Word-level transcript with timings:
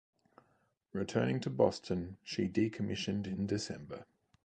Returning 0.93 1.41
to 1.41 1.51
Boston, 1.51 2.17
she 2.23 2.47
decommissioned 2.47 3.27
in 3.27 3.45
December. 3.45 4.07